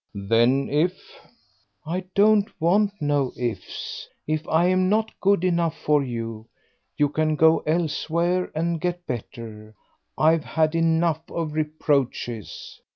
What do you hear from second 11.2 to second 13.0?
of reproaches."